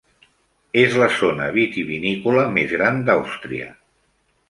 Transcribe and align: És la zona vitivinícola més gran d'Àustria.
És 0.83 0.95
la 1.01 1.09
zona 1.17 1.51
vitivinícola 1.59 2.49
més 2.59 2.75
gran 2.79 3.01
d'Àustria. 3.11 3.73